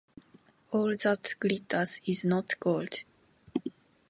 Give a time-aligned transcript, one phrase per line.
[0.71, 3.03] “All that glitters is not gold.”